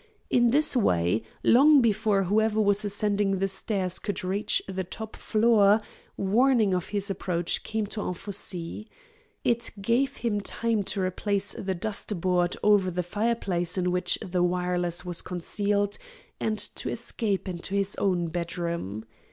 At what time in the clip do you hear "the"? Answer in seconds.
3.37-3.47, 4.67-4.83, 11.53-11.75, 12.89-13.03, 14.25-14.41